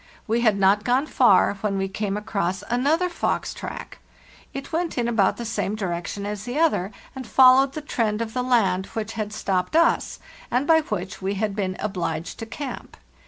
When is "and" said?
7.15-7.27, 10.49-10.65